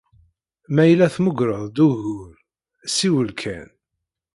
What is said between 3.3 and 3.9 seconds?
kan.